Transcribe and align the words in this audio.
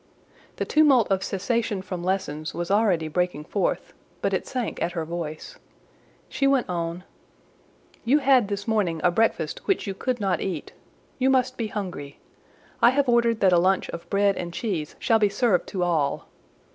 The 0.55 0.65
tumult 0.65 1.11
of 1.11 1.23
cessation 1.23 1.83
from 1.83 2.03
lessons 2.03 2.55
was 2.55 2.71
already 2.71 3.07
breaking 3.07 3.43
forth, 3.45 3.93
but 4.19 4.33
it 4.33 4.47
sank 4.47 4.81
at 4.81 4.93
her 4.93 5.05
voice. 5.05 5.59
She 6.27 6.47
went 6.47 6.67
on— 6.67 7.03
"You 8.03 8.17
had 8.17 8.47
this 8.47 8.67
morning 8.67 8.99
a 9.03 9.11
breakfast 9.11 9.59
which 9.67 9.85
you 9.85 9.93
could 9.93 10.19
not 10.19 10.41
eat; 10.41 10.73
you 11.19 11.29
must 11.29 11.55
be 11.55 11.67
hungry:—I 11.67 12.89
have 12.89 13.07
ordered 13.07 13.41
that 13.41 13.53
a 13.53 13.59
lunch 13.59 13.91
of 13.91 14.09
bread 14.09 14.37
and 14.37 14.51
cheese 14.51 14.95
shall 14.97 15.19
be 15.19 15.29
served 15.29 15.67
to 15.67 15.83
all." 15.83 16.27